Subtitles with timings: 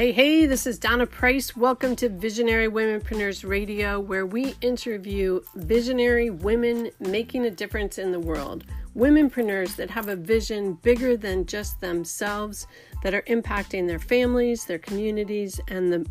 [0.00, 1.54] Hey, hey, this is Donna Price.
[1.54, 8.18] Welcome to Visionary Womenpreneurs Radio, where we interview visionary women making a difference in the
[8.18, 8.64] world.
[8.96, 12.66] Womenpreneurs that have a vision bigger than just themselves,
[13.02, 16.06] that are impacting their families, their communities, and the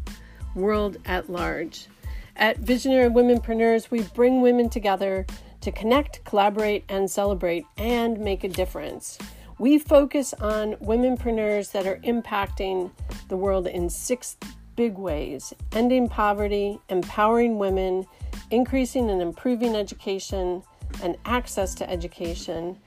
[0.53, 1.87] world at large.
[2.35, 5.25] At Visionary Womenpreneurs, we bring women together
[5.61, 9.17] to connect, collaborate, and celebrate and make a difference.
[9.59, 12.91] We focus on womenpreneurs that are impacting
[13.27, 14.37] the world in six
[14.77, 18.05] big ways ending poverty, empowering women,
[18.51, 20.63] increasing and improving education
[21.03, 22.77] and access to education,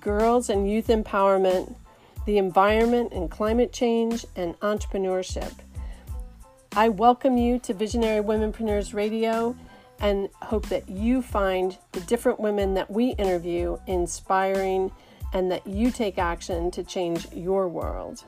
[0.00, 1.76] girls and youth empowerment,
[2.24, 5.52] the environment and climate change, and entrepreneurship.
[6.74, 9.54] I welcome you to Visionary Womenpreneurs Radio
[10.00, 14.90] and hope that you find the different women that we interview inspiring
[15.34, 18.24] and that you take action to change your world.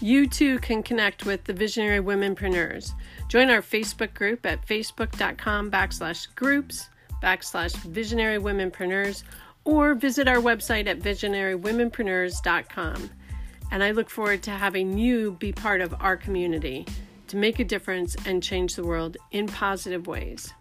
[0.00, 2.92] You too can connect with the Visionary Womenpreneurs.
[3.28, 6.88] Join our Facebook group at facebook.com backslash groups
[7.22, 9.24] backslash visionary womenpreneurs
[9.68, 13.10] or visit our website at visionarywomenpreneurs.com.
[13.70, 16.86] And I look forward to having you be part of our community
[17.26, 20.54] to make a difference and change the world in positive ways.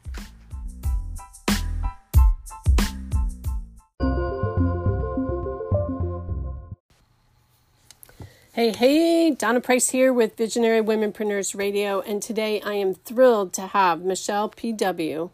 [8.52, 13.68] Hey, hey, Donna Price here with Visionary Womenpreneurs Radio, and today I am thrilled to
[13.68, 15.30] have Michelle P.W.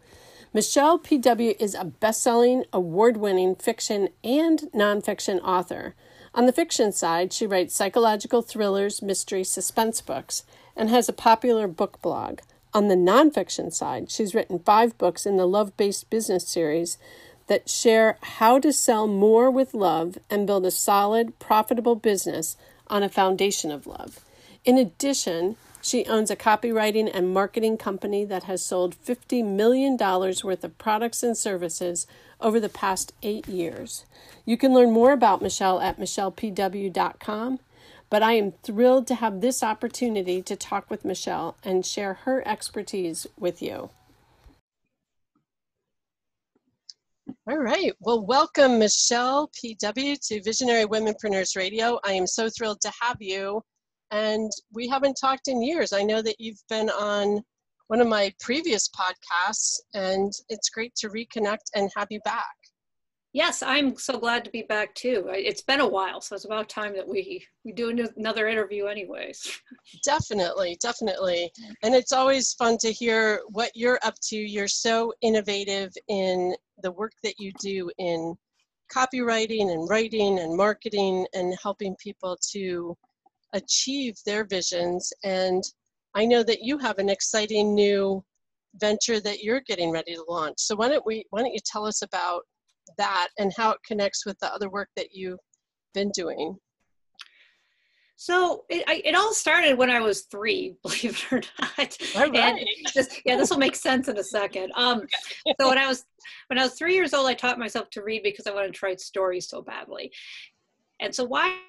[0.56, 1.56] Michelle P.W.
[1.60, 5.96] is a best selling, award winning fiction and nonfiction author.
[6.36, 10.44] On the fiction side, she writes psychological thrillers, mystery, suspense books,
[10.76, 12.42] and has a popular book blog.
[12.72, 17.00] On the nonfiction side, she's written five books in the Love Based Business series
[17.48, 23.02] that share how to sell more with love and build a solid, profitable business on
[23.02, 24.20] a foundation of love.
[24.66, 30.64] In addition, she owns a copywriting and marketing company that has sold $50 million worth
[30.64, 32.08] of products and services
[32.40, 34.06] over the past eight years.
[34.46, 37.60] You can learn more about Michelle at michellepw.com,
[38.10, 42.48] but I am thrilled to have this opportunity to talk with Michelle and share her
[42.48, 43.90] expertise with you.
[47.46, 47.92] All right.
[48.00, 52.00] Well, welcome, Michelle PW, to Visionary Womenpreneurs Radio.
[52.06, 53.62] I am so thrilled to have you
[54.14, 55.92] and we haven't talked in years.
[55.92, 57.42] I know that you've been on
[57.88, 62.56] one of my previous podcasts, and it's great to reconnect and have you back.
[63.34, 65.26] Yes, I'm so glad to be back too.
[65.30, 69.60] It's been a while, so it's about time that we we do another interview, anyways.
[70.06, 71.52] Definitely, definitely,
[71.82, 74.38] and it's always fun to hear what you're up to.
[74.38, 78.36] You're so innovative in the work that you do in
[78.94, 82.96] copywriting and writing and marketing and helping people to
[83.54, 85.12] achieve their visions.
[85.24, 85.64] And
[86.16, 88.24] I know that you have an exciting new
[88.76, 90.56] venture that you're getting ready to launch.
[90.58, 92.42] So why don't we why don't you tell us about
[92.98, 95.40] that and how it connects with the other work that you've
[95.94, 96.58] been doing?
[98.16, 101.98] So it, I, it all started when I was three, believe it or not.
[102.16, 102.66] All right.
[102.94, 104.72] Just, yeah, this will make sense in a second.
[104.76, 105.02] Um,
[105.60, 106.06] so when I was
[106.48, 108.86] when I was three years old, I taught myself to read because I wanted to
[108.86, 110.12] write stories so badly.
[111.00, 111.60] And so why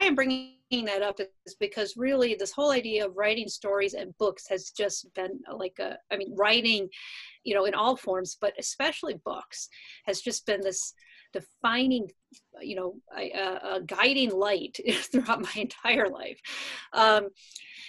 [0.00, 4.48] I'm bringing that up is because really this whole idea of writing stories and books
[4.48, 6.88] has just been like a i mean writing
[7.44, 9.68] you know in all forms but especially books
[10.06, 10.94] has just been this
[11.34, 12.08] defining
[12.60, 13.30] you know a,
[13.76, 14.78] a guiding light
[15.12, 16.40] throughout my entire life.
[16.92, 17.28] Um,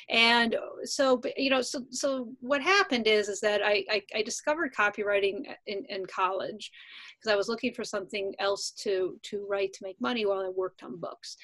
[0.09, 4.73] and so you know so so what happened is is that i i, I discovered
[4.77, 6.71] copywriting in, in college
[7.17, 10.49] because i was looking for something else to to write to make money while i
[10.49, 11.37] worked on books.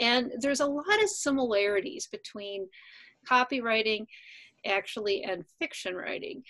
[0.00, 2.68] And there's a lot of similarities between
[3.28, 4.06] copywriting
[4.66, 6.42] actually and fiction writing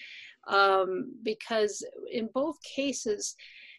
[0.46, 3.34] um, because in both cases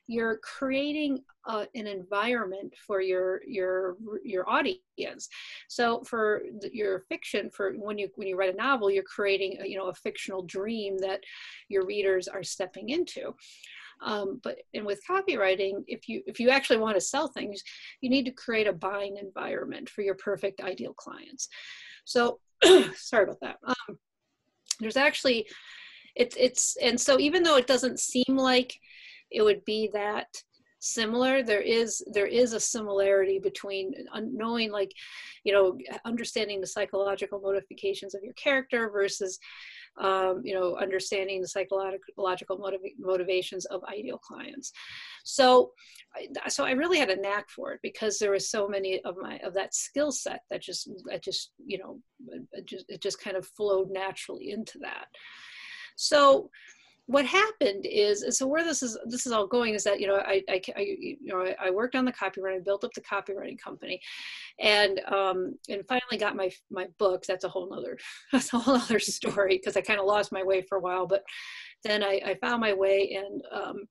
[0.07, 5.27] you're creating uh, an environment for your your your audience
[5.67, 9.67] so for your fiction for when you when you write a novel you're creating a,
[9.67, 11.19] you know a fictional dream that
[11.69, 13.33] your readers are stepping into
[14.01, 17.63] um, but and with copywriting, if you if you actually want to sell things,
[18.01, 21.47] you need to create a buying environment for your perfect ideal clients.
[22.03, 22.39] So
[22.95, 23.57] sorry about that.
[23.65, 23.97] Um,
[24.79, 25.47] there's actually
[26.15, 28.73] it's it's and so even though it doesn't seem like
[29.35, 30.27] it would be that
[30.79, 31.43] similar.
[31.43, 34.91] There is there is a similarity between knowing like
[35.43, 39.39] you know understanding the psychological modifications of your character versus
[39.97, 44.71] um, you know understanding the psychological motiv- motivations of ideal clients.
[45.23, 45.71] So
[46.47, 49.37] so i really had a knack for it because there was so many of my
[49.39, 51.99] of that skill set that just that just you know
[52.53, 55.07] it just, it just kind of flowed naturally into that.
[55.97, 56.49] So
[57.07, 60.15] what happened is so where this is this is all going is that you know
[60.15, 63.59] I, I, I you know I, worked on the copyright I built up the copywriting
[63.59, 64.01] company
[64.59, 67.27] and um and finally got my my books.
[67.27, 67.97] That's a whole nother
[68.31, 71.05] that's a whole other story because I kind of lost my way for a while
[71.05, 71.23] but
[71.83, 73.87] then I, I found my way and um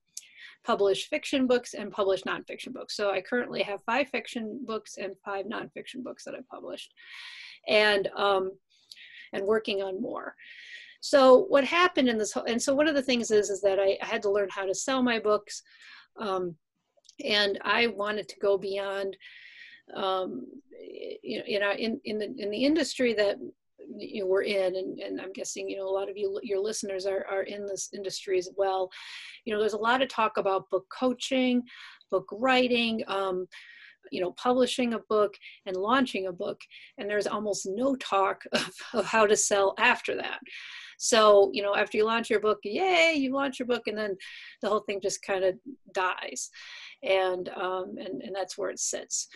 [0.65, 2.97] publish fiction books and published nonfiction books.
[2.97, 6.93] So I currently have five fiction books and five nonfiction books that I've published
[7.69, 8.51] and um
[9.33, 10.35] and working on more
[11.05, 13.79] so what happened in this whole, and so one of the things is, is that
[13.79, 15.63] I, I had to learn how to sell my books.
[16.19, 16.57] Um,
[17.23, 19.15] and I wanted to go beyond,
[19.95, 20.47] um,
[21.23, 23.37] you know, you know, in, in the, in the industry that
[23.99, 26.59] you know, we're in, and, and I'm guessing, you know, a lot of you, your
[26.59, 28.91] listeners are, are in this industry as well.
[29.45, 31.65] You know, there's a lot of talk about book coaching,
[32.11, 33.47] book writing, um,
[34.11, 35.35] you know publishing a book
[35.65, 36.61] and launching a book
[36.99, 40.41] and there's almost no talk of, of how to sell after that
[41.05, 44.17] so, you know, after you launch your book, yay, you launch your book, and then
[44.63, 45.55] the whole thing just kind of
[45.93, 46.49] dies.
[47.03, 49.29] And, um, and, and that's where it sits.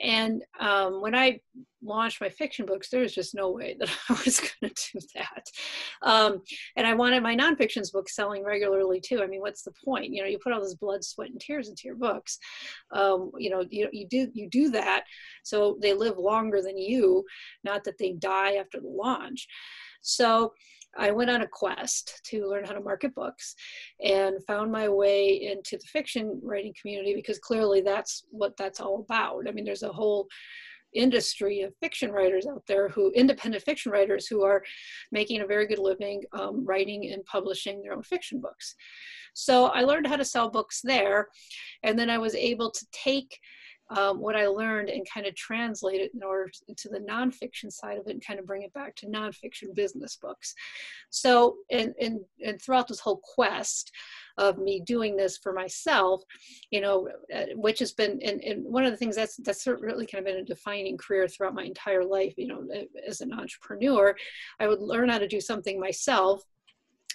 [0.00, 1.40] And um, when I
[1.82, 5.06] launched my fiction books, there was just no way that I was going to do
[5.14, 5.46] that.
[6.00, 6.40] Um,
[6.74, 9.22] and I wanted my nonfiction books selling regularly too.
[9.22, 10.10] I mean, what's the point?
[10.10, 12.38] You know, you put all this blood, sweat, and tears into your books.
[12.92, 15.04] Um, you know, you, you do you do that
[15.42, 17.26] so they live longer than you,
[17.62, 19.46] not that they die after the launch.
[20.00, 20.54] So
[20.96, 23.54] I went on a quest to learn how to market books
[24.02, 29.00] and found my way into the fiction writing community because clearly that's what that's all
[29.00, 29.48] about.
[29.48, 30.28] I mean, there's a whole
[30.94, 34.62] industry of fiction writers out there who independent fiction writers who are
[35.10, 38.76] making a very good living um, writing and publishing their own fiction books
[39.34, 41.26] so i learned how to sell books there
[41.82, 43.38] and then i was able to take
[43.96, 47.98] um, what I learned and kind of translate it in order to the nonfiction side
[47.98, 50.54] of it and kind of bring it back to nonfiction business books.
[51.10, 53.92] So, and, and, and throughout this whole quest
[54.36, 56.22] of me doing this for myself,
[56.70, 60.06] you know, uh, which has been, and, and one of the things that's, that's really
[60.06, 62.66] kind of been a defining career throughout my entire life, you know,
[63.06, 64.16] as an entrepreneur,
[64.58, 66.42] I would learn how to do something myself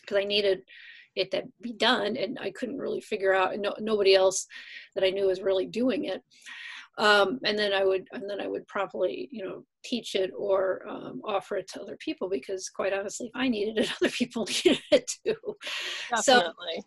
[0.02, 0.64] because I needed
[1.16, 4.48] it to be done and i couldn't really figure out no, nobody else
[4.96, 6.24] that i knew was really doing it
[7.00, 10.86] um, and then i would and then i would promptly you know teach it or
[10.88, 14.46] um, offer it to other people because quite honestly if i needed it other people
[14.66, 15.36] needed it too
[16.12, 16.54] Definitely.
[16.76, 16.82] so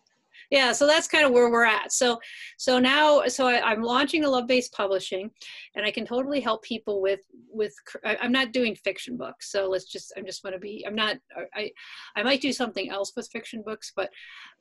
[0.51, 2.19] yeah so that's kind of where we're at so
[2.57, 5.31] so now so I, am launching a love based publishing
[5.75, 7.21] and i can totally help people with
[7.51, 7.73] with
[8.05, 10.95] I, am not doing fiction books so let's just i'm just going to be i'm
[10.95, 11.17] not
[11.55, 11.71] i
[12.15, 14.09] i might do something else with fiction books but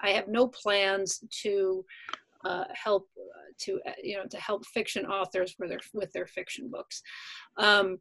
[0.01, 1.85] i have no plans to
[2.45, 6.27] uh, help uh, to uh, you know to help fiction authors with their with their
[6.27, 7.03] fiction books
[7.59, 7.99] um,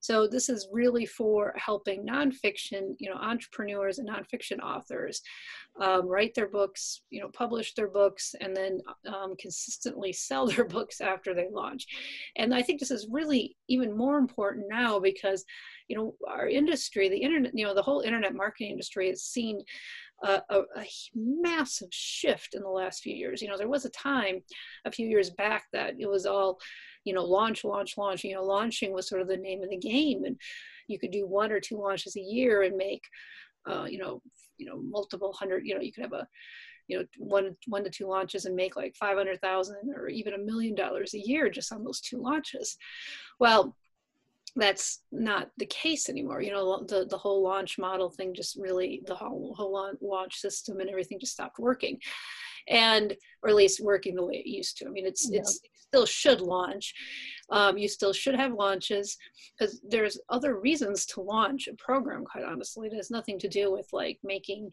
[0.00, 5.20] so this is really for helping nonfiction, you know, entrepreneurs and nonfiction authors
[5.78, 10.64] um, write their books, you know, publish their books, and then um, consistently sell their
[10.64, 11.86] books after they launch.
[12.36, 15.44] And I think this is really even more important now because,
[15.88, 19.62] you know, our industry, the internet, you know, the whole internet marketing industry has seen
[20.22, 23.40] a, a, a, massive shift in the last few years.
[23.40, 24.40] You know, there was a time
[24.84, 26.58] a few years back that it was all
[27.04, 28.24] you know, launch, launch, launch.
[28.24, 30.38] You know, launching was sort of the name of the game, and
[30.88, 33.02] you could do one or two launches a year and make,
[33.68, 34.22] uh, you know,
[34.58, 35.66] you know, multiple hundred.
[35.66, 36.26] You know, you could have a,
[36.88, 40.34] you know, one one to two launches and make like five hundred thousand or even
[40.34, 42.76] a million dollars a year just on those two launches.
[43.38, 43.76] Well,
[44.56, 46.42] that's not the case anymore.
[46.42, 50.80] You know, the, the whole launch model thing just really, the whole, whole launch system
[50.80, 51.98] and everything just stopped working
[52.68, 54.86] and or at least working the way it used to.
[54.86, 55.40] I mean, it's yeah.
[55.40, 56.94] it's it still should launch.
[57.50, 59.16] Um, you still should have launches
[59.58, 62.24] because there's other reasons to launch a program.
[62.24, 64.72] Quite honestly, it has nothing to do with like making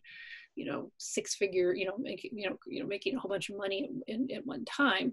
[0.55, 3.49] you know six figure you know making you know you know making a whole bunch
[3.49, 5.11] of money in, at one time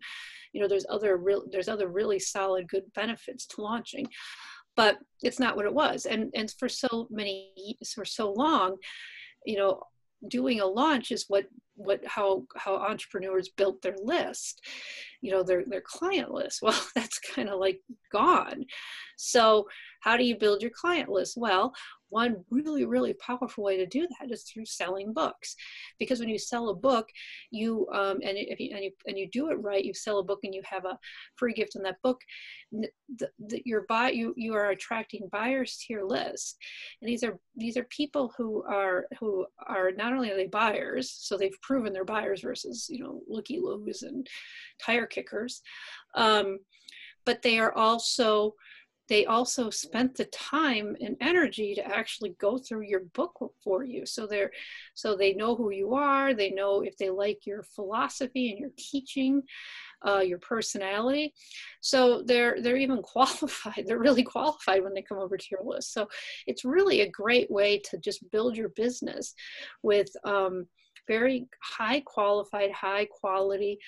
[0.53, 4.07] you know there's other real there's other really solid good benefits to launching
[4.77, 6.07] but it's not what it was.
[6.07, 8.77] And and for so many for so long
[9.45, 9.83] you know
[10.29, 11.45] doing a launch is what
[11.77, 14.61] what how how entrepreneurs built their list
[15.21, 16.61] you know their their client list.
[16.63, 17.81] Well that's kind of like
[18.13, 18.65] gone.
[19.17, 19.69] So
[20.01, 21.35] how do you build your client list?
[21.37, 21.75] Well
[22.15, 25.57] one really really powerful way to do that is through selling books.
[25.99, 27.09] Because when you sell a book
[27.51, 30.25] you um, and if you and, you and you do it right you sell a
[30.25, 30.99] book and you have a
[31.37, 32.21] free gift in that book
[32.73, 32.89] the,
[33.39, 36.57] the, buy you you are attracting buyers to your list.
[37.01, 41.11] And these are these are people who are who are not only are they buyers
[41.11, 44.27] so they've proven they're buyers versus you know looky loos and
[44.85, 45.63] tire kickers
[46.15, 46.59] um,
[47.25, 48.55] but they are also
[49.09, 54.07] they also spent the time and energy to actually go through your book for you.
[54.07, 54.51] So they're
[54.95, 56.35] so they know who you are.
[56.35, 59.43] They know if they like your philosophy and your teaching
[60.07, 61.35] uh, your personality.
[61.81, 63.85] So they're they're even qualified.
[63.87, 65.93] They're really qualified when they come over to your list.
[65.93, 66.09] So
[66.47, 69.35] it's really a great way to just build your business
[69.83, 70.67] with um,
[71.07, 73.79] very high qualified high quality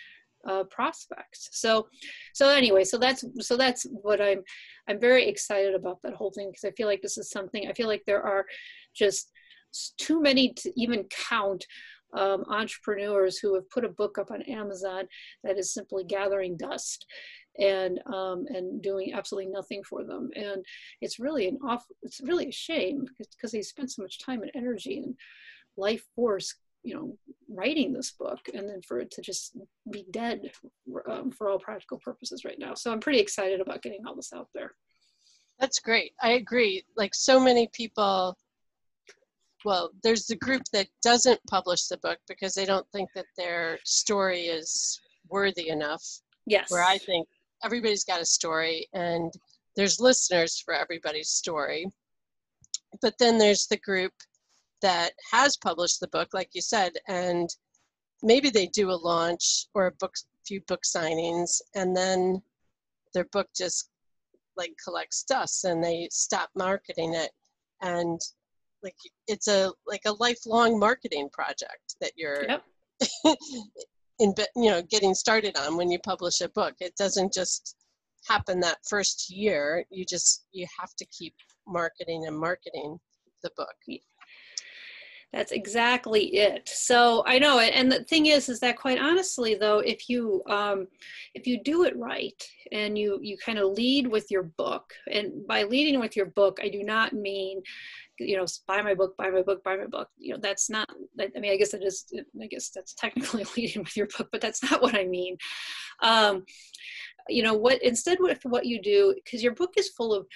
[0.48, 1.48] uh, prospects.
[1.52, 1.88] So,
[2.34, 4.42] so anyway, so that's so that's what I'm
[4.88, 7.72] I'm very excited about that whole thing because I feel like this is something I
[7.72, 8.46] feel like there are
[8.94, 9.30] just
[9.98, 11.66] too many to even count
[12.14, 15.06] um, entrepreneurs who have put a book up on Amazon
[15.44, 17.06] that is simply gathering dust
[17.58, 20.30] and um, and doing absolutely nothing for them.
[20.36, 20.64] And
[21.00, 21.84] it's really an off.
[22.02, 25.14] It's really a shame because they spent so much time and energy and
[25.76, 26.54] life force
[26.86, 29.56] you know writing this book and then for it to just
[29.90, 30.40] be dead
[31.10, 32.74] um, for all practical purposes right now.
[32.74, 34.72] So i'm pretty excited about getting all this out there.
[35.58, 36.12] That's great.
[36.22, 36.84] I agree.
[36.96, 38.36] Like so many people
[39.64, 43.78] well there's the group that doesn't publish the book because they don't think that their
[43.84, 46.04] story is worthy enough.
[46.46, 46.70] Yes.
[46.70, 47.26] Where i think
[47.64, 49.32] everybody's got a story and
[49.74, 51.86] there's listeners for everybody's story.
[53.02, 54.12] But then there's the group
[54.82, 57.48] that has published the book, like you said, and
[58.22, 60.14] maybe they do a launch or a book,
[60.46, 62.42] few book signings, and then
[63.14, 63.90] their book just
[64.56, 67.30] like collects dust and they stop marketing it.
[67.82, 68.20] And
[68.82, 72.62] like it's a like a lifelong marketing project that you're yep.
[74.18, 76.74] in you know getting started on when you publish a book.
[76.80, 77.76] It doesn't just
[78.26, 79.84] happen that first year.
[79.90, 81.34] You just you have to keep
[81.66, 82.98] marketing and marketing
[83.42, 83.74] the book.
[85.32, 86.68] That's exactly it.
[86.68, 87.72] So I know it.
[87.74, 90.86] And the thing is, is that quite honestly, though, if you um,
[91.34, 92.42] if you do it right
[92.72, 96.58] and you you kind of lead with your book, and by leading with your book,
[96.62, 97.62] I do not mean
[98.18, 100.88] you know buy my book buy my book buy my book you know that's not
[101.20, 104.40] i mean i guess it is i guess that's technically leading with your book but
[104.40, 105.36] that's not what i mean
[106.00, 106.44] um,
[107.28, 110.26] you know what instead with what you do because your book is full of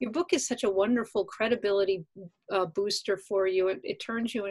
[0.00, 2.04] your book is such a wonderful credibility
[2.52, 3.68] uh, booster for you.
[3.68, 4.46] It, it turns you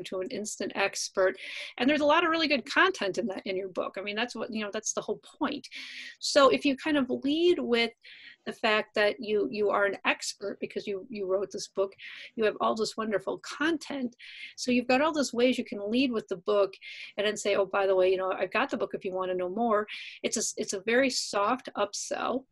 [0.00, 1.36] into an instant expert.
[1.78, 3.96] And there's a lot of really good content in that in your book.
[3.98, 5.68] I mean that's what you know that's the whole point.
[6.18, 7.92] So if you kind of lead with
[8.46, 11.92] the fact that you you are an expert because you you wrote this book
[12.34, 14.16] you have all this wonderful content.
[14.56, 16.72] So you've got all those ways you can lead with the book
[17.18, 19.12] and then say oh by the way you know i've got the book if you
[19.12, 19.86] want to know more.
[20.22, 22.44] It's a it's a very soft upsell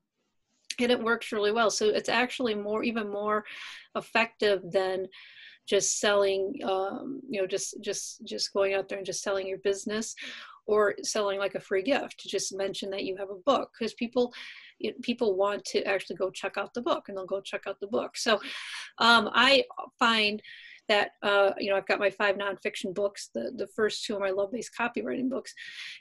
[0.81, 1.71] and it works really well.
[1.71, 3.45] So it's actually more, even more
[3.95, 5.07] effective than
[5.67, 9.59] just selling, um, you know, just just just going out there and just selling your
[9.59, 10.15] business,
[10.67, 12.21] or selling like a free gift.
[12.21, 14.33] To just mention that you have a book, because people
[15.03, 17.87] people want to actually go check out the book, and they'll go check out the
[17.87, 18.17] book.
[18.17, 18.41] So
[18.99, 19.65] um, I
[19.99, 20.41] find
[20.89, 23.31] that uh, you know I've got my five nonfiction books.
[23.35, 25.55] The the first two are my love-based copywriting books,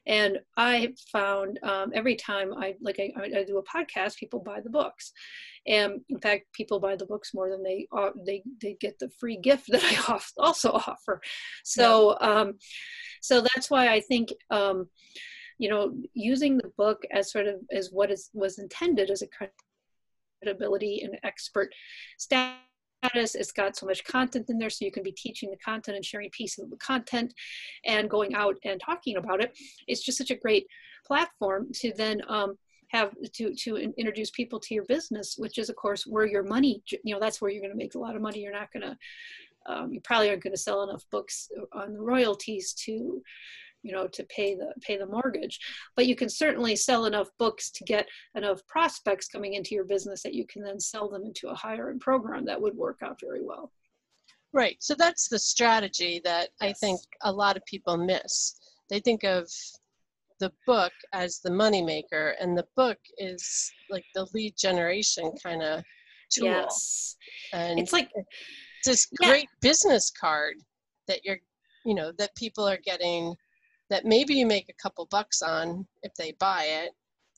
[0.05, 4.61] and I found um, every time I like I, I, do a podcast, people buy
[4.61, 5.11] the books,
[5.65, 9.09] and in fact, people buy the books more than they uh, they they get the
[9.19, 11.21] free gift that I also offer.
[11.63, 12.53] So um,
[13.21, 14.33] so that's why I think.
[14.49, 14.87] Um,
[15.59, 19.27] you know, using the book as sort of as what is was intended as a
[20.43, 21.73] credibility and expert
[22.19, 22.59] status
[23.07, 23.35] status.
[23.35, 26.05] It's got so much content in there, so you can be teaching the content and
[26.05, 27.33] sharing pieces of the content
[27.85, 29.57] and going out and talking about it.
[29.87, 30.67] It's just such a great
[31.05, 32.57] platform to then um,
[32.89, 36.81] have to to introduce people to your business, which is of course where your money.
[37.03, 38.39] You know, that's where you're going to make a lot of money.
[38.39, 38.97] You're not going to.
[39.69, 43.21] Um, you probably aren't going to sell enough books on the royalties to
[43.87, 45.59] you know to pay the pay the mortgage.
[45.95, 50.21] But you can certainly sell enough books to get enough prospects coming into your business
[50.23, 53.19] that you can then sell them into a higher end program that would work out
[53.21, 53.71] very well.
[54.51, 54.75] Right.
[54.79, 56.69] So that's the strategy that yes.
[56.69, 58.59] i think a lot of people miss.
[58.89, 59.49] They think of
[60.39, 65.83] the book as the moneymaker and the book is like the lead generation kind of
[66.29, 66.47] tool.
[66.47, 67.15] Yes.
[67.53, 69.69] And it's like it's this great yeah.
[69.69, 70.55] business card
[71.07, 71.39] that you're
[71.85, 73.33] you know that people are getting
[73.89, 76.91] that maybe you make a couple bucks on if they buy it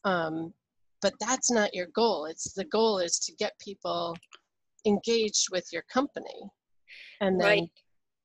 [0.05, 0.53] um,
[1.01, 4.15] but that's not your goal it's the goal is to get people
[4.85, 6.41] engaged with your company
[7.21, 7.71] and then right.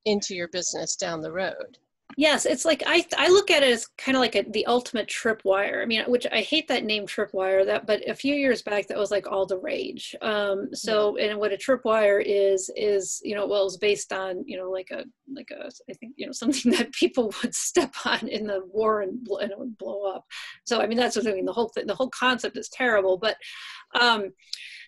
[0.05, 1.79] into your business down the road
[2.17, 5.09] Yes, it's like I I look at it as kind of like a, the ultimate
[5.09, 5.83] tripwire.
[5.83, 7.67] I mean, which I hate that name tripwire.
[7.67, 10.15] That, but a few years back, that was like all the rage.
[10.21, 14.57] Um, so, and what a tripwire is is you know, well, it's based on you
[14.57, 15.05] know like a
[15.35, 19.03] like a I think you know something that people would step on in the war
[19.03, 20.25] and, and it would blow up.
[20.65, 21.47] So, I mean, that's what I mean.
[21.47, 23.19] The whole thing, the whole concept is terrible.
[23.19, 23.37] But
[24.01, 24.33] um,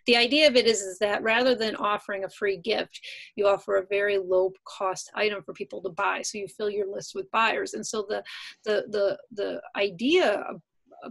[0.06, 3.00] the idea of it is, is that rather than offering a free gift,
[3.34, 6.22] you offer a very low cost item for people to buy.
[6.22, 7.74] So you fill your list with buyers.
[7.74, 8.22] And so the,
[8.64, 10.44] the, the, the idea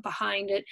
[0.02, 0.66] behind it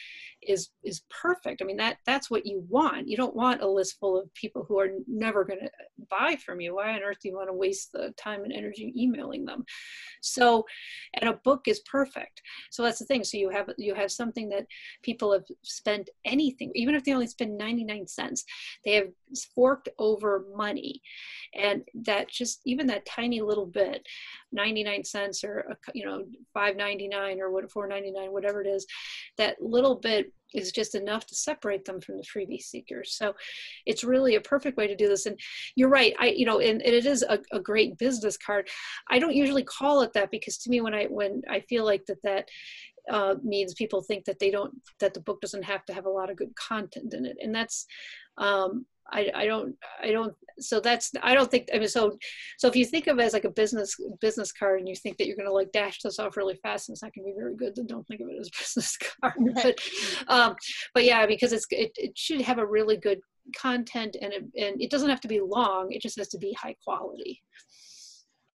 [0.47, 1.61] is is perfect.
[1.61, 3.07] I mean that that's what you want.
[3.07, 5.69] You don't want a list full of people who are never going to
[6.09, 6.75] buy from you.
[6.75, 9.65] Why on earth do you want to waste the time and energy emailing them?
[10.21, 10.65] So,
[11.15, 12.41] and a book is perfect.
[12.71, 13.23] So that's the thing.
[13.23, 14.65] So you have you have something that
[15.01, 18.43] people have spent anything, even if they only spend 99 cents,
[18.85, 19.09] they have
[19.55, 21.01] forked over money,
[21.53, 24.05] and that just even that tiny little bit,
[24.51, 28.85] 99 cents or you know 5.99 or what 4.99 whatever it is,
[29.37, 33.15] that little bit is just enough to separate them from the freebie seekers.
[33.17, 33.33] So
[33.85, 35.25] it's really a perfect way to do this.
[35.25, 35.39] And
[35.75, 38.69] you're right, I you know, and, and it is a, a, great business card.
[39.09, 42.05] I don't usually call it that because to me, when I when I feel like
[42.07, 42.49] that that
[43.09, 46.09] uh, means people think that they don't that the book doesn't have to have a
[46.09, 47.85] lot of good content in it, and that's
[48.37, 52.17] um, I, I don't I don't so that's I don't think I mean so
[52.57, 55.17] so if you think of it as like a business business card and you think
[55.17, 57.33] that you're going to like dash this off really fast and it's not going to
[57.33, 59.33] be very good then don't think of it as a business card.
[59.55, 59.79] But
[60.27, 60.55] um
[60.93, 63.19] but yeah because it's it, it should have a really good
[63.57, 66.53] content and it, and it doesn't have to be long it just has to be
[66.53, 67.41] high quality.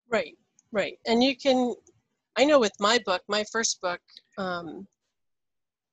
[0.09, 0.35] Right
[0.73, 0.99] right.
[1.07, 1.75] And you can
[2.37, 4.01] I know with my book my first book
[4.39, 4.87] um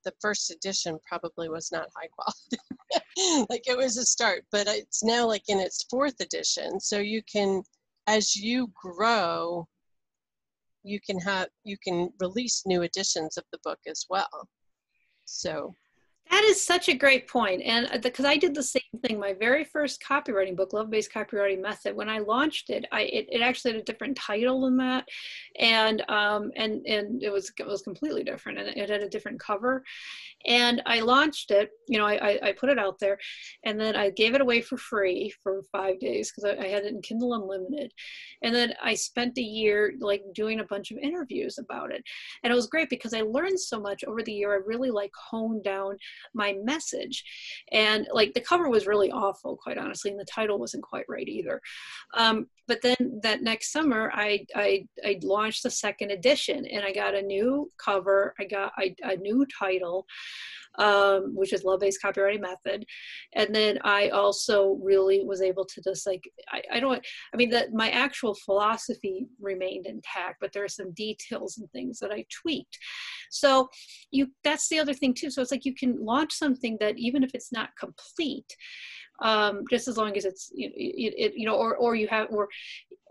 [0.06, 3.46] the first edition probably was not high quality.
[3.50, 6.80] like it was a start, but it's now like in its fourth edition.
[6.80, 7.62] So you can,
[8.06, 9.66] as you grow,
[10.84, 14.48] you can have you can release new editions of the book as well.
[15.24, 15.74] So
[16.30, 17.62] that is such a great point.
[17.62, 21.12] And because uh, I did the same thing, my very first copywriting book, Love Based
[21.12, 24.76] Copywriting Method, when I launched it, I, it, it actually had a different title than
[24.78, 25.06] that.
[25.58, 29.40] And, um, and, and it was, it was completely different and it had a different
[29.40, 29.84] cover.
[30.46, 33.18] And I launched it, you know, I, I, put it out there
[33.64, 36.84] and then I gave it away for free for five days because I, I had
[36.84, 37.92] it in Kindle Unlimited.
[38.42, 42.02] And then I spent a year like doing a bunch of interviews about it.
[42.42, 44.52] And it was great because I learned so much over the year.
[44.52, 45.96] I really like honed down
[46.34, 47.24] my message.
[47.72, 51.28] And like the cover was really awful, quite honestly, and the title wasn't quite right
[51.28, 51.60] either.
[52.14, 56.92] Um, but then that next summer, I, I, I launched the second edition and I
[56.92, 60.06] got a new cover, I got a, a new title
[60.78, 62.84] um, which is love-based copyright method.
[63.34, 67.50] And then I also really was able to just like, I, I don't, I mean,
[67.50, 72.24] that my actual philosophy remained intact, but there are some details and things that I
[72.42, 72.78] tweaked.
[73.30, 73.68] So
[74.10, 75.30] you, that's the other thing too.
[75.30, 78.56] So it's like you can launch something that even if it's not complete,
[79.22, 82.06] um, just as long as it's you know, it, it, you know or or you
[82.08, 82.48] have or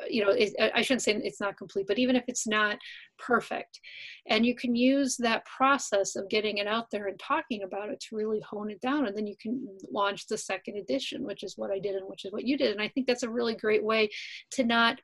[0.10, 0.36] you know
[0.74, 2.78] I shouldn't say it's not complete, but even if it's not
[3.18, 3.80] perfect,
[4.28, 8.00] and you can use that process of getting it out there and talking about it
[8.02, 11.58] to really hone it down, and then you can launch the second edition, which is
[11.58, 13.56] what I did and which is what you did, and I think that's a really
[13.56, 14.10] great way
[14.52, 15.00] to not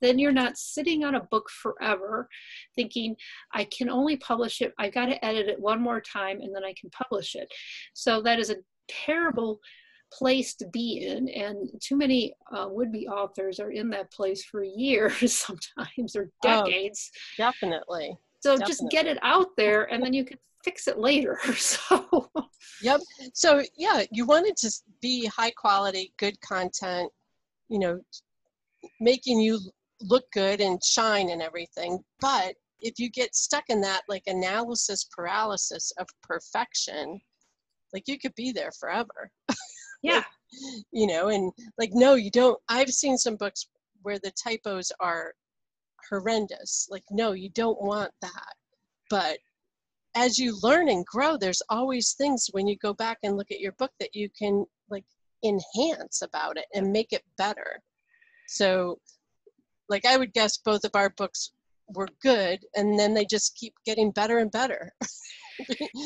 [0.00, 2.28] then you're not sitting on a book forever
[2.76, 3.16] thinking
[3.52, 4.72] i can only publish it.
[4.78, 7.48] I've got to edit it one more time and then i can publish it.
[7.94, 8.56] So that is a
[8.88, 9.60] terrible
[10.12, 14.62] place to be in and too many uh, would-be authors are in that place for
[14.62, 17.10] years sometimes or oh, decades.
[17.14, 18.16] oh, definitely.
[18.40, 18.72] So definitely.
[18.72, 22.30] just get it out there and then you can fix it later so.
[22.82, 23.00] Yep.
[23.34, 27.10] So yeah you want it to be high quality good content
[27.68, 28.00] you know
[29.00, 29.60] making you
[30.00, 31.98] look good and shine and everything.
[32.20, 37.20] But if you get stuck in that like analysis paralysis of perfection
[37.92, 39.30] like you could be there forever
[40.02, 40.24] yeah.
[40.92, 43.68] You know and like no you don't i've seen some books
[44.02, 45.34] where the typos are
[46.08, 46.88] horrendous.
[46.90, 48.54] Like no you don't want that.
[49.10, 49.38] But
[50.14, 53.60] as you learn and grow there's always things when you go back and look at
[53.60, 55.04] your book that you can like
[55.44, 57.82] enhance about it and make it better.
[58.46, 58.98] So
[59.88, 61.52] like i would guess both of our books
[61.94, 64.92] were good and then they just keep getting better and better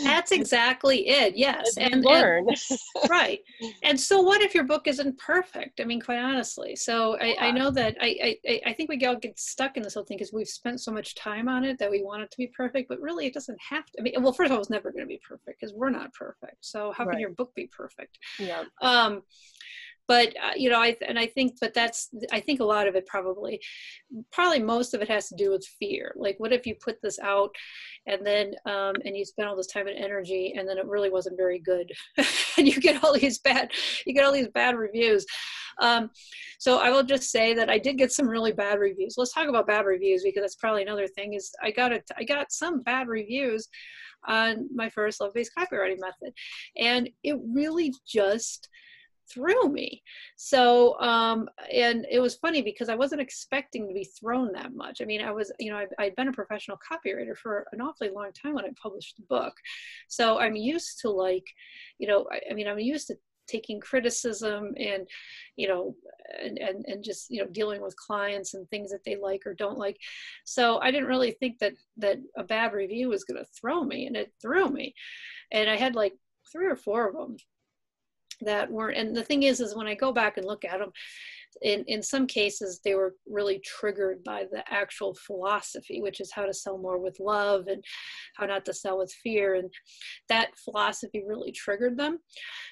[0.05, 1.37] That's exactly it.
[1.37, 2.47] Yes, and learn.
[2.49, 2.59] And,
[3.11, 3.41] right.
[3.83, 5.81] And so, what if your book isn't perfect?
[5.81, 6.77] I mean, quite honestly.
[6.77, 7.45] So I, yeah.
[7.45, 10.19] I know that I, I I think we all get stuck in this whole thing
[10.19, 12.89] because we've spent so much time on it that we want it to be perfect,
[12.89, 14.01] but really it doesn't have to.
[14.01, 16.13] I mean, well, first of all, it's never going to be perfect because we're not
[16.15, 16.57] perfect.
[16.61, 17.13] So how right.
[17.13, 18.19] can your book be perfect?
[18.39, 18.65] Yeah.
[18.81, 19.23] Um,
[20.09, 22.95] but uh, you know i and i think but that's i think a lot of
[22.95, 23.61] it probably
[24.31, 26.13] probably most of it has to do with fear.
[26.17, 27.55] Like what if you put this out
[28.07, 31.11] and then um, and you spend all this time and energy and then it really
[31.11, 31.91] wasn't very good?
[32.59, 33.73] And you get all these bad
[34.05, 35.25] you get all these bad reviews.
[35.81, 36.11] Um,
[36.59, 39.15] so i will just say that i did get some really bad reviews.
[39.17, 42.25] Let's talk about bad reviews because that's probably another thing is i got it i
[42.25, 43.69] got some bad reviews
[44.27, 46.33] on my first love-based copywriting method.
[46.77, 48.69] And it really just
[49.33, 50.03] threw me.
[50.37, 55.01] So, um, and it was funny because I wasn't expecting to be thrown that much.
[55.01, 58.11] I mean, I was, you know, i I'd been a professional copywriter for an awfully
[58.11, 59.55] long time when I published the book.
[60.09, 61.47] So I'm used to like,
[61.99, 63.17] you know, I, I mean, I'm used to
[63.49, 65.07] taking criticism and
[65.57, 65.95] you know
[66.43, 69.55] and, and and just you know dealing with clients and things that they like or
[69.55, 69.99] don't like
[70.45, 74.07] so i didn't really think that that a bad review was going to throw me
[74.07, 74.95] and it threw me
[75.51, 76.15] and i had like
[76.51, 77.37] three or four of them
[78.45, 80.91] that weren't and the thing is is when i go back and look at them
[81.61, 86.47] in in some cases they were really triggered by the actual philosophy which is how
[86.47, 87.85] to sell more with love and
[88.37, 89.71] how not to sell with fear and
[90.29, 92.19] that philosophy really triggered them.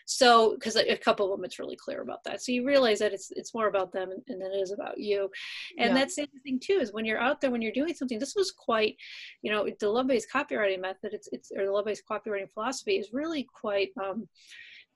[0.06, 2.42] So because a couple of them it's really clear about that.
[2.42, 5.30] So you realize that it's it's more about them and, than it is about you.
[5.78, 5.94] And yeah.
[5.94, 8.52] that's the thing too is when you're out there when you're doing something this was
[8.52, 8.96] quite
[9.42, 13.46] you know the love-based copywriting method it's it's or the love-based copywriting philosophy is really
[13.60, 14.28] quite um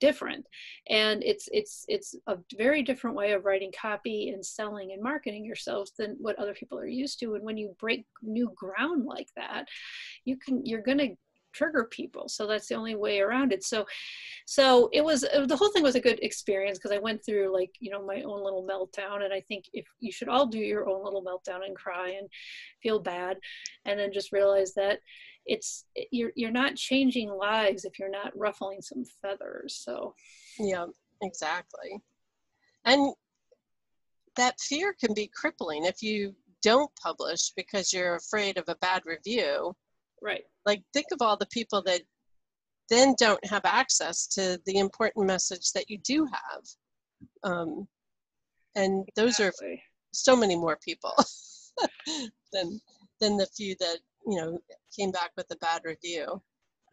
[0.01, 0.47] different.
[0.89, 5.45] And it's it's it's a very different way of writing copy and selling and marketing
[5.45, 7.35] yourselves than what other people are used to.
[7.35, 9.67] And when you break new ground like that
[10.25, 11.17] you can you're going to
[11.53, 12.29] trigger people.
[12.29, 13.63] So that's the only way around it.
[13.65, 13.87] So
[14.45, 17.71] so it was the whole thing was a good experience because i went through like
[17.81, 19.25] you know my own little meltdown.
[19.25, 22.29] And i think if you should all do your own little meltdown and cry and
[22.83, 23.39] feel bad
[23.85, 24.99] and then just realize that
[25.47, 30.15] it's you're you're not changing lives if you're not ruffling some feathers so.
[30.59, 30.87] Yeah
[31.25, 32.03] exactly.
[32.85, 33.15] And
[34.37, 39.03] that fear can be crippling if you don't publish because you're afraid of a bad
[39.05, 39.75] review.
[40.23, 40.45] Right.
[40.67, 42.03] Like think of all the people that
[42.91, 46.63] then don't have access to the important message that you do have.
[47.45, 47.89] Um,
[48.77, 49.75] and those exactly.
[49.75, 49.79] are
[50.13, 51.15] so many more people
[52.53, 52.81] than
[53.21, 54.59] than the few that you know
[54.97, 56.43] came back with a bad review.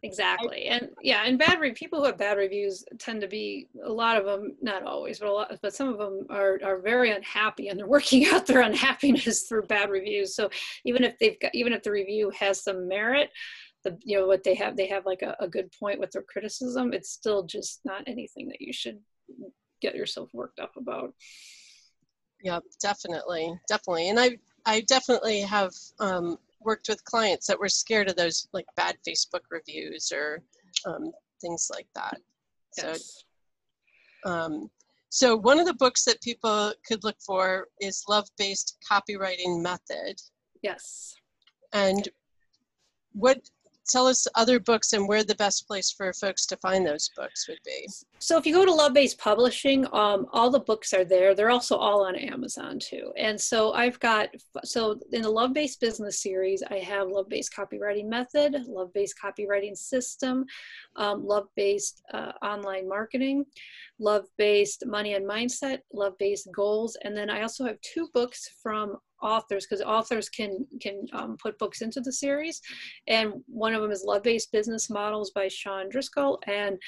[0.04, 0.66] Exactly.
[0.66, 4.16] And yeah and bad re- people who have bad reviews tend to be a lot
[4.16, 7.68] of them not always but a lot but some of them are are very unhappy
[7.68, 10.34] and they're working out their unhappiness through bad reviews.
[10.34, 10.50] So
[10.84, 13.30] even if they've got even if the review has some merit
[13.84, 16.22] the you know what they have they have like a, a good point with their
[16.22, 18.98] criticism it's still just not anything that you should
[19.80, 21.14] get yourself worked up about.
[22.42, 23.54] Yeah definitely.
[23.68, 24.08] Definitely.
[24.08, 24.36] And i
[24.66, 29.42] i definitely have um, worked with clients that were scared of those like bad Facebook
[29.50, 30.42] reviews or
[30.86, 32.18] um, things like that.
[32.76, 33.24] Yes.
[34.24, 34.70] So, um,
[35.10, 40.18] so one of the books that people could look for is Love-Based Copywriting Method.
[40.62, 41.14] Yes.
[41.74, 42.08] And
[43.12, 43.38] what
[43.88, 47.48] tell us other books and where the best place for folks to find those books
[47.48, 47.88] would be.
[48.18, 51.34] So if you go to Love Based Publishing, um, all the books are there.
[51.34, 53.12] They're also all on Amazon too.
[53.16, 54.28] And so I've got,
[54.64, 59.16] so in the Love Based Business series, I have Love Based Copywriting Method, Love Based
[59.22, 60.44] Copywriting System,
[60.96, 63.44] um, Love Based uh, Online Marketing,
[63.98, 66.96] Love Based Money and Mindset, Love Based Goals.
[67.02, 71.58] And then I also have two books from authors because authors can can um, put
[71.58, 72.60] books into the series.
[73.06, 76.78] And one of them is love-based business models by sean driscoll and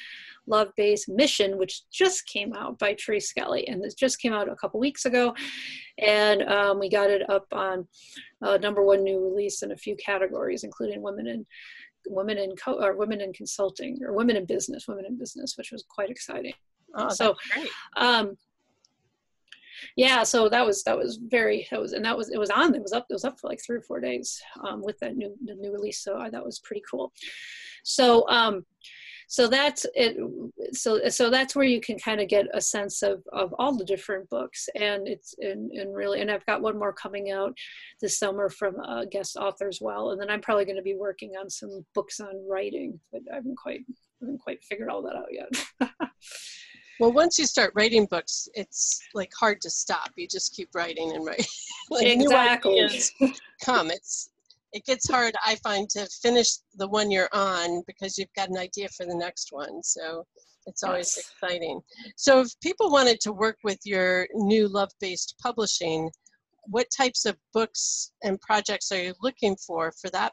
[0.46, 4.56] love-based mission which just came out by tree skelly and this just came out a
[4.56, 5.34] couple weeks ago.
[5.98, 7.86] And um, we got it up on
[8.42, 11.46] uh, number one new release in a few categories including women in
[12.06, 15.72] women in co- or women in consulting or women in business women in business which
[15.72, 16.52] was quite exciting.
[16.96, 17.34] Oh, so
[17.96, 18.36] um,
[19.96, 22.74] yeah so that was that was very that was and that was it was on
[22.74, 25.16] it was up it was up for like three or four days um, with that
[25.16, 27.12] new the new release so I, that was pretty cool.
[27.84, 28.64] So um
[29.28, 30.16] so that's it
[30.72, 33.84] so so that's where you can kind of get a sense of of all the
[33.84, 37.56] different books and it's and, and really and i've got one more coming out
[38.00, 40.94] this summer from a guest author as well and then i'm probably going to be
[40.94, 45.02] working on some books on writing but i haven't quite I haven't quite figured all
[45.02, 45.90] that out yet
[47.00, 50.10] Well, once you start writing books, it's like hard to stop.
[50.16, 51.44] You just keep writing and writing.
[51.90, 52.88] like exactly.
[53.64, 53.90] come.
[53.90, 54.30] It's
[54.72, 58.58] it gets hard, I find, to finish the one you're on because you've got an
[58.58, 59.82] idea for the next one.
[59.84, 60.26] So
[60.66, 61.30] it's always yes.
[61.30, 61.80] exciting.
[62.16, 66.10] So if people wanted to work with your new love-based publishing,
[66.66, 70.32] what types of books and projects are you looking for for that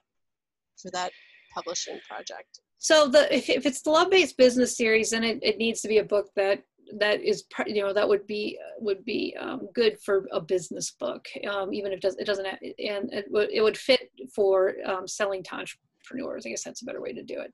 [0.81, 1.11] for that
[1.53, 2.59] publishing project?
[2.77, 5.99] So the if, if it's the love-based business series, then it, it needs to be
[5.99, 6.63] a book that
[6.99, 11.25] that is you know that would be would be um, good for a business book
[11.49, 14.73] um, even if it, does, it doesn't have, and it would, it would fit for
[14.85, 17.53] um, selling to entrepreneurs i guess that's a better way to do it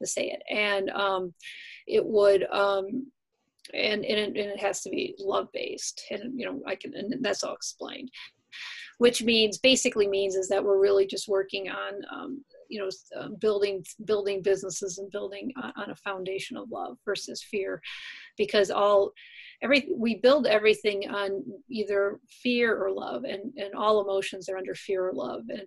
[0.00, 1.32] to say it and um,
[1.86, 3.06] it would um,
[3.74, 6.94] and, and it, and, it, has to be love based and you know i can
[6.94, 8.10] and that's all explained
[8.98, 13.28] which means basically means is that we're really just working on um, you know uh,
[13.40, 17.80] building building businesses and building on, on, a foundation of love versus fear
[18.36, 19.12] because all
[19.62, 24.74] every we build everything on either fear or love and and all emotions are under
[24.74, 25.62] fear or love and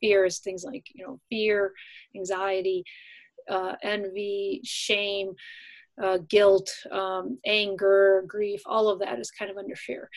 [0.00, 1.72] fear is things like you know fear
[2.14, 2.84] anxiety
[3.48, 5.32] uh, envy shame
[6.02, 10.10] uh, guilt, um, anger, grief, all of that is kind of under fear.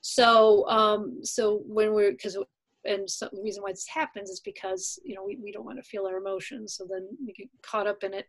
[0.00, 2.38] So, um, so when we're, because
[2.86, 5.78] and so the reason why this happens is because you know we, we don't want
[5.78, 8.26] to feel our emotions so then we get caught up in it.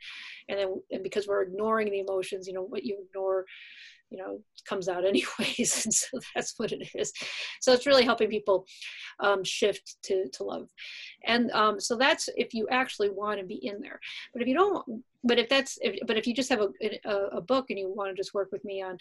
[0.49, 3.45] And then and because we're ignoring the emotions you know what you ignore
[4.09, 7.11] you know comes out anyways and so that's what it is.
[7.61, 8.65] So it's really helping people
[9.19, 10.69] um, shift to to love.
[11.25, 13.99] And um, so that's if you actually want to be in there.
[14.33, 16.69] But if you don't but if that's if, but if you just have a,
[17.05, 18.97] a, a book and you want to just work with me on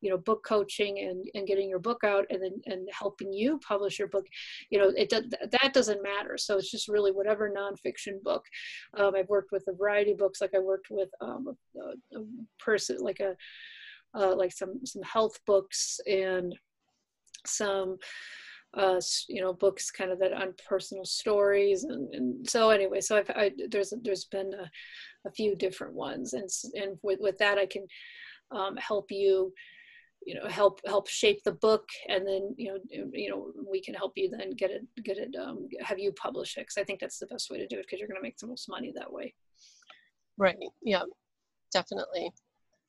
[0.00, 3.58] you know book coaching and and getting your book out and then and helping you
[3.66, 4.26] publish your book
[4.70, 6.36] you know it that doesn't matter.
[6.36, 8.44] So it's just really whatever nonfiction book.
[8.94, 10.40] Um, i've worked with a variety of books.
[10.40, 12.24] Like i worked with um, a, a
[12.58, 13.36] person like a
[14.14, 16.54] uh, like some some health books and
[17.46, 17.96] some
[18.74, 23.16] uh, you know books kind of that on personal stories and, and so anyway so
[23.16, 24.70] I've I, there's there's been a,
[25.26, 26.32] a, few different ones.
[26.32, 27.86] And and with, with that I can
[28.50, 29.52] um, help you
[30.26, 31.88] you know help help shape the book.
[32.08, 32.78] And then you know
[33.12, 36.56] you know we can help you then get it get it um, have you publish
[36.56, 38.22] it because i think that's the best way to do it because you're going to
[38.22, 39.34] make the most money that way.
[40.36, 40.56] Right.
[40.82, 41.02] Yeah.
[41.72, 42.30] Definitely.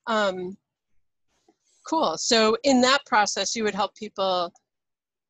[0.06, 0.56] Um,
[1.86, 2.16] cool.
[2.16, 4.52] So in that process you would help people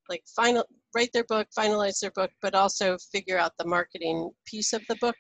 [0.09, 0.65] like final
[0.95, 4.97] write their book finalize their book but also figure out the marketing piece of the
[4.97, 5.17] book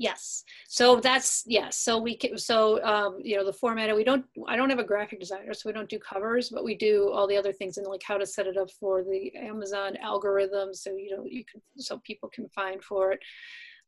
[0.00, 0.44] Yes.
[0.66, 1.76] So that's yes.
[1.76, 2.38] So we can.
[2.38, 3.94] So um, you know the format.
[3.94, 4.24] We don't.
[4.48, 7.26] I don't have a graphic designer, so we don't do covers, but we do all
[7.26, 10.72] the other things and like how to set it up for the Amazon algorithm.
[10.72, 13.20] So you know you can so people can find for it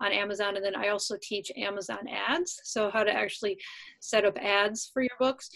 [0.03, 0.57] on Amazon.
[0.57, 2.61] And then I also teach Amazon ads.
[2.65, 3.57] So how to actually
[4.01, 5.49] set up ads for your books.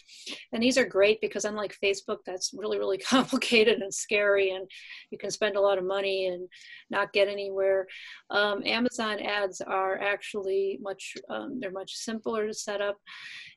[0.52, 4.70] And these are great because unlike Facebook, that's really, really complicated and scary and
[5.10, 6.48] you can spend a lot of money and
[6.90, 7.86] not get anywhere.
[8.30, 12.98] Um, Amazon ads are actually much, um, they're much simpler to set up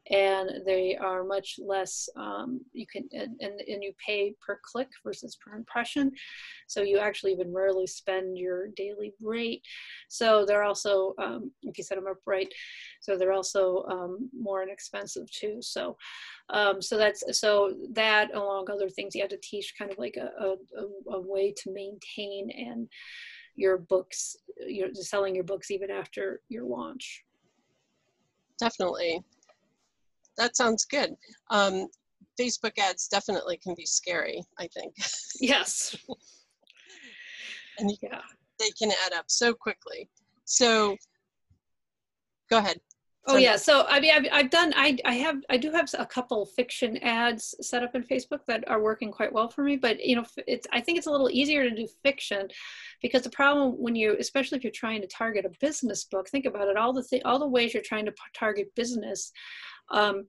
[0.10, 4.90] and they are much less, um, you can, and, and, and you pay per click
[5.04, 6.12] versus per impression.
[6.68, 9.62] So you actually even rarely spend your daily rate.
[10.08, 12.52] So they're also, um, if you set them up right,
[13.02, 15.58] so they're also um, more inexpensive too.
[15.62, 15.96] So,
[16.50, 20.18] um, so that's, so that along other things, you have to teach kind of like
[20.18, 22.88] a, a, a way to maintain and
[23.56, 27.26] your books, you're selling your books even after your launch.
[28.60, 29.24] Definitely
[30.40, 31.14] that sounds good.
[31.52, 31.88] Um,
[32.40, 34.96] Facebook ads definitely can be scary, I think.
[35.42, 35.96] Yes.
[37.78, 38.20] and yeah.
[38.58, 40.10] they can add up so quickly.
[40.46, 40.98] So
[42.50, 42.80] go ahead.
[43.28, 46.06] Oh yeah, so I mean, I've, I've done, I, I have, I do have a
[46.06, 49.76] couple fiction ads set up in Facebook that are working quite well for me.
[49.76, 52.48] But you know, it's, I think it's a little easier to do fiction,
[53.02, 56.46] because the problem when you, especially if you're trying to target a business book, think
[56.46, 59.32] about it, all the th- all the ways you're trying to target business,
[59.92, 60.26] um,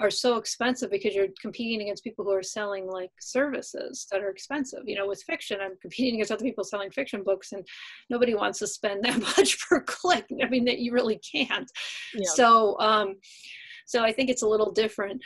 [0.00, 4.30] are so expensive because you're competing against people who are selling like services that are
[4.30, 4.80] expensive.
[4.86, 7.66] You know, with fiction, I'm competing against other people selling fiction books, and
[8.08, 10.26] nobody wants to spend that much per click.
[10.42, 11.70] I mean, that you really can't.
[12.14, 12.30] Yeah.
[12.34, 13.16] So, um,
[13.86, 15.22] so I think it's a little different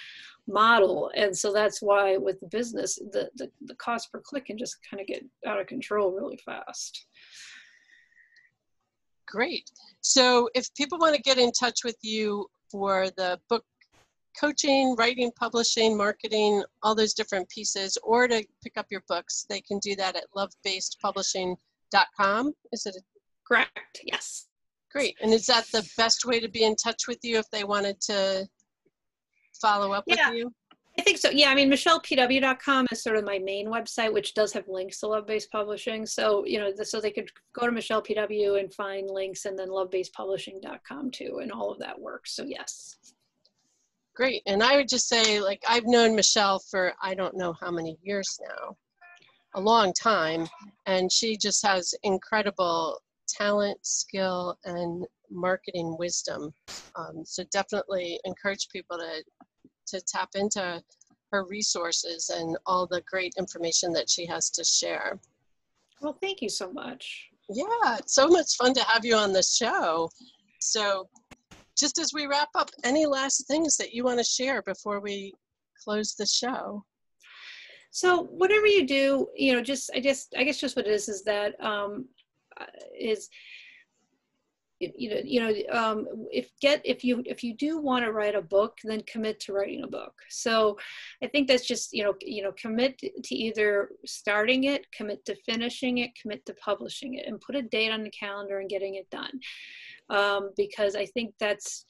[0.48, 4.58] model, and so that's why with the business, the the, the cost per click can
[4.58, 7.06] just kind of get out of control really fast.
[9.26, 9.70] Great.
[10.00, 13.64] So, if people want to get in touch with you for the book
[14.38, 19.60] coaching, writing, publishing, marketing, all those different pieces, or to pick up your books, they
[19.60, 22.52] can do that at lovebasedpublishing.com.
[22.72, 22.96] Is it?
[22.96, 23.02] A-
[23.46, 24.46] Correct, yes.
[24.90, 25.16] Great.
[25.20, 28.00] And is that the best way to be in touch with you if they wanted
[28.02, 28.46] to
[29.60, 30.30] follow up yeah.
[30.30, 30.52] with you?
[30.98, 31.28] I think so.
[31.30, 35.08] Yeah, I mean, michellepw.com is sort of my main website, which does have links to
[35.08, 36.06] Love Based Publishing.
[36.06, 39.70] So, you know, so they could go to Michelle PW and find links and then
[39.70, 42.36] lovebasedpublishing.com too, and all of that works.
[42.36, 42.96] So, yes.
[44.14, 44.42] Great.
[44.46, 47.96] And I would just say, like, I've known Michelle for I don't know how many
[48.02, 48.76] years now,
[49.54, 50.46] a long time.
[50.86, 56.52] And she just has incredible talent, skill, and marketing wisdom.
[56.96, 59.24] Um, so definitely encourage people to
[59.86, 60.82] to tap into
[61.30, 65.18] her resources and all the great information that she has to share.
[66.00, 67.28] Well, thank you so much.
[67.50, 70.10] Yeah, it's so much fun to have you on the show.
[70.60, 71.08] So,
[71.76, 75.32] just as we wrap up, any last things that you want to share before we
[75.82, 76.84] close the show?
[77.90, 81.08] So, whatever you do, you know, just I just I guess just what it is
[81.08, 82.08] is that um,
[82.60, 82.66] uh,
[82.98, 83.28] is
[84.96, 88.34] you know you know um, if get if you if you do want to write
[88.34, 90.14] a book then commit to writing a book.
[90.28, 90.76] So
[91.22, 95.36] i think that's just you know you know commit to either starting it commit to
[95.46, 98.94] finishing it commit to publishing it and put a date on the calendar and getting
[98.96, 99.40] it done.
[100.10, 101.86] Um, because i think that's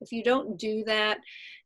[0.00, 1.18] if you don't do that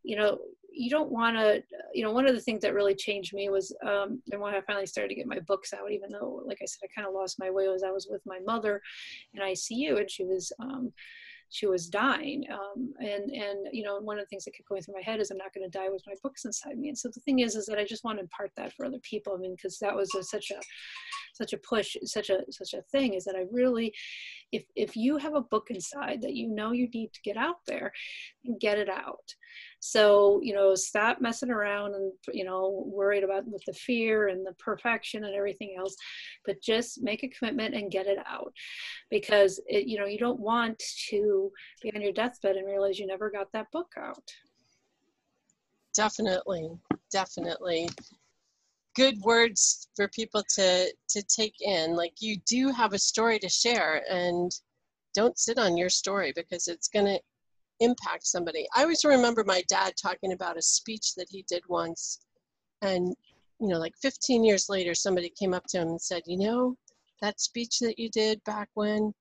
[0.03, 0.39] you know
[0.75, 3.75] you don't want to you know one of the things that really changed me was
[3.87, 6.67] um and when i finally started to get my books out even though like i
[6.67, 8.81] said i kind of lost my way was i was with my mother
[9.35, 10.93] in icu and she was um
[11.53, 14.81] she was dying um, and and you know one of the things that kept going
[14.81, 16.99] through my head is i'm not going to die with my books inside me and
[16.99, 19.35] so the thing is is that i just want to impart that for other people
[19.35, 20.61] i mean because that was a, such a
[21.35, 23.93] such a push such a such a thing is that i really
[24.51, 27.59] if if you have a book inside that you know you need to get out
[27.67, 27.93] there
[28.59, 29.35] get it out
[29.85, 34.47] so you know stop messing around and you know worried about with the fear and
[34.47, 35.97] the perfection and everything else
[36.45, 38.53] but just make a commitment and get it out.
[39.11, 41.51] Because it, you know you don't want to
[41.83, 44.31] be on your deathbed and realize you never got that book out.
[45.95, 46.71] Definitely.
[47.11, 47.89] Definitely.
[48.95, 51.95] Good words for people to to take in.
[51.95, 54.51] Like you do have a story to share and
[55.15, 57.21] don't sit on your story because it's to
[57.83, 62.21] impact somebody i always remember my dad talking about a speech that he did once
[62.83, 63.15] and
[63.61, 66.77] you know like 15 years later somebody came up to him and said you know
[67.21, 69.13] that speech that you did back when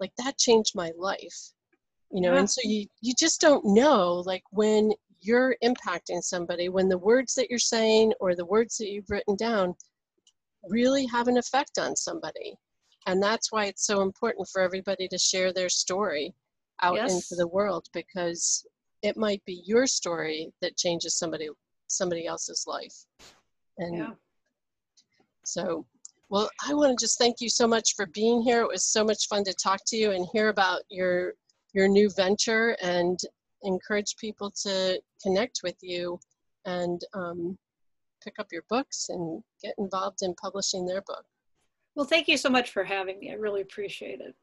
[0.00, 1.52] like that changed my life
[2.10, 2.40] you know yeah.
[2.40, 7.34] and so you you just don't know like when you're impacting somebody when the words
[7.34, 9.74] that you're saying or the words that you've written down
[10.68, 12.56] really have an effect on somebody.
[13.06, 16.34] And that's why it's so important for everybody to share their story
[16.82, 17.12] out yes.
[17.12, 18.66] into the world because
[19.02, 21.48] it might be your story that changes somebody
[21.86, 22.94] somebody else's life.
[23.78, 24.10] And yeah.
[25.44, 25.86] so
[26.30, 28.60] well, I want to just thank you so much for being here.
[28.60, 31.34] It was so much fun to talk to you and hear about your
[31.74, 33.18] your new venture and
[33.62, 36.18] encourage people to connect with you
[36.64, 37.58] and um,
[38.22, 41.24] pick up your books and get involved in publishing their book.
[41.94, 43.30] Well, thank you so much for having me.
[43.30, 44.34] I really appreciate it.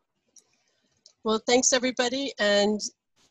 [1.25, 2.79] Well, thanks everybody, and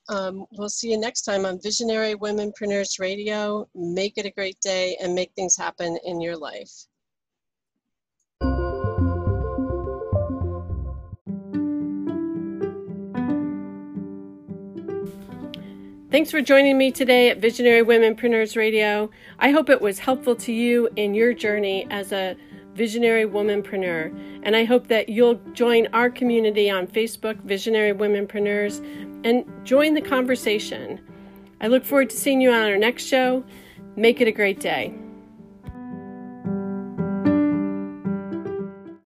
[0.09, 3.68] um, we'll see you next time on Visionary Womenpreneurs Radio.
[3.72, 6.72] Make it a great day and make things happen in your life.
[16.11, 19.09] Thanks for joining me today at Visionary Womenpreneurs Radio.
[19.38, 22.35] I hope it was helpful to you in your journey as a
[22.74, 24.40] visionary womanpreneur.
[24.42, 28.84] And I hope that you'll join our community on Facebook, Visionary Womenpreneurs,
[29.24, 31.00] and join the conversation.
[31.60, 33.44] I look forward to seeing you on our next show.
[33.96, 34.92] Make it a great day.